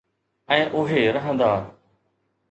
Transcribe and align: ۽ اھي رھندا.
۽ 0.53 0.63
اھي 0.89 1.01
رھندا. 1.15 1.51